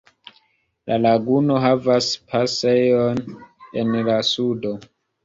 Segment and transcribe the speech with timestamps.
[0.91, 3.21] La laguno havas pasejon
[3.83, 4.73] en la sudo.